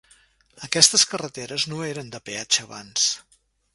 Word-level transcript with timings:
Aquestes 0.67 1.03
carreteres 1.11 1.67
no 1.73 1.83
eren 1.91 2.09
de 2.17 2.23
peatge 2.31 2.67
abans. 2.69 3.07